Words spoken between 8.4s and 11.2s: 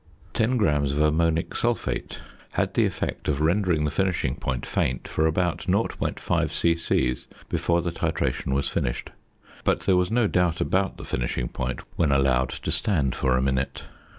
was finished, but there was no doubt about the